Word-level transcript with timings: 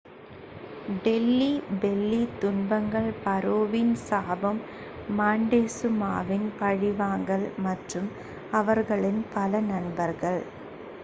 Delhi 1.01 1.49
belly 1.81 2.21
துன்பங்கள் 2.39 3.09
பாரோவின் 3.19 3.93
சாபம் 4.05 4.61
மாண்டெசுமாவின் 5.17 6.49
பழிவாங்கல் 6.59 7.47
மற்றும் 7.59 8.09
அவர்களின் 8.53 9.23
பல 9.33 9.61
நண்பர்கள் 9.69 10.41